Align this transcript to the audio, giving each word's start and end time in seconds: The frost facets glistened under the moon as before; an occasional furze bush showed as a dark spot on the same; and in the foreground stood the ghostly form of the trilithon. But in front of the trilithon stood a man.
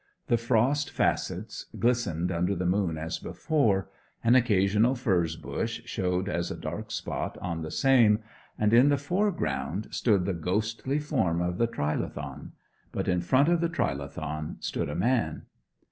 The 0.29 0.37
frost 0.37 0.89
facets 0.89 1.67
glistened 1.77 2.31
under 2.31 2.55
the 2.55 2.65
moon 2.65 2.97
as 2.97 3.19
before; 3.19 3.87
an 4.23 4.33
occasional 4.33 4.95
furze 4.95 5.35
bush 5.35 5.79
showed 5.85 6.27
as 6.27 6.49
a 6.49 6.57
dark 6.57 6.89
spot 6.89 7.37
on 7.39 7.61
the 7.61 7.69
same; 7.69 8.17
and 8.57 8.73
in 8.73 8.89
the 8.89 8.97
foreground 8.97 9.89
stood 9.91 10.25
the 10.25 10.33
ghostly 10.33 10.97
form 10.97 11.39
of 11.39 11.59
the 11.59 11.67
trilithon. 11.67 12.53
But 12.91 13.07
in 13.07 13.21
front 13.21 13.47
of 13.49 13.61
the 13.61 13.69
trilithon 13.69 14.55
stood 14.59 14.89
a 14.89 14.95
man. 14.95 15.43